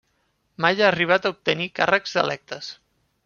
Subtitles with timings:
[0.63, 2.73] Mai ha arribat a obtenir càrrecs electes.